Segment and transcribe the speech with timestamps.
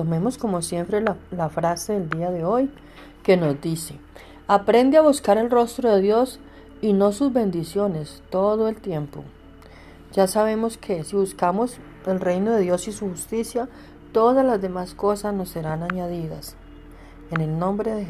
[0.00, 2.70] Tomemos como siempre la, frase del día de hoy
[3.22, 3.96] que nos dice,
[4.48, 6.40] aprende a buscar el rostro de Dios
[6.80, 9.24] y no sus bendiciones todo el tiempo.
[10.14, 11.76] Ya sabemos que si buscamos
[12.06, 13.68] el reino de Dios y su justicia,
[14.12, 16.56] todas las demás cosas nos serán añadidas.
[17.30, 18.08] En el nombre de Jesús.